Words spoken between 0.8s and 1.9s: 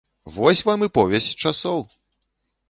і повязь часоў!